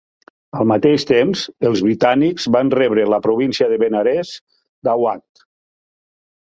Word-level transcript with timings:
Al 0.61 0.67
mateix 0.69 1.03
temps, 1.09 1.43
els 1.69 1.83
britànics 1.89 2.49
van 2.57 2.73
rebre 2.77 3.07
la 3.15 3.23
província 3.29 3.69
de 3.75 3.81
Benarés 3.87 4.35
d'Awadh. 4.89 5.49